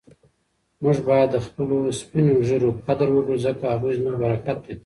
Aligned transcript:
موږ 0.83 0.97
باید 1.09 1.29
د 1.33 1.37
خپلو 1.45 1.77
سپین 1.99 2.27
ږیرو 2.47 2.69
قدر 2.87 3.07
وکړو 3.11 3.35
ځکه 3.45 3.63
هغوی 3.73 3.93
زموږ 3.99 4.15
برکت 4.23 4.57
دی. 4.65 4.73